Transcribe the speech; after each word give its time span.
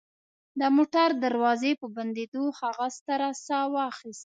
د 0.59 0.61
موټر 0.75 1.07
دروازې 1.25 1.71
په 1.81 1.87
بندېدو 1.95 2.43
هغه 2.59 2.87
ستره 2.97 3.29
ساه 3.45 3.65
واخیستله 3.75 4.19